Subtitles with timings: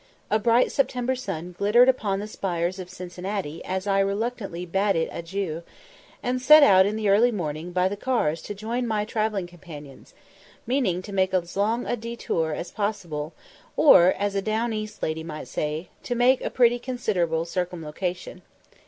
[0.31, 5.09] A bright September sun glittered upon the spires of Cincinnati as I reluctantly bade it
[5.11, 5.61] adieu,
[6.23, 10.15] and set out in the early morning by the cars to join my travelling companions,
[10.65, 13.33] meaning to make as long a détour as possible,
[13.77, 18.41] or, as a "down east" lady might say, to "make a pretty considerable circumlocution."